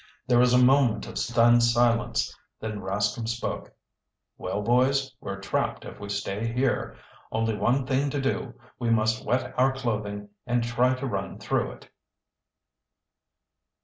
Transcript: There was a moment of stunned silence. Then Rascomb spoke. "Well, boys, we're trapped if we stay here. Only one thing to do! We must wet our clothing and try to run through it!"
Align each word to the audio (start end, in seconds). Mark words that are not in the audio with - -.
There 0.25 0.39
was 0.39 0.51
a 0.55 0.57
moment 0.57 1.05
of 1.07 1.19
stunned 1.19 1.61
silence. 1.61 2.35
Then 2.59 2.81
Rascomb 2.81 3.27
spoke. 3.27 3.71
"Well, 4.35 4.63
boys, 4.63 5.13
we're 5.21 5.39
trapped 5.39 5.85
if 5.85 5.99
we 5.99 6.09
stay 6.09 6.51
here. 6.51 6.97
Only 7.31 7.55
one 7.55 7.85
thing 7.85 8.09
to 8.09 8.19
do! 8.19 8.55
We 8.79 8.89
must 8.89 9.23
wet 9.23 9.53
our 9.59 9.71
clothing 9.71 10.29
and 10.47 10.63
try 10.63 10.95
to 10.95 11.05
run 11.05 11.37
through 11.37 11.73
it!" 11.73 11.89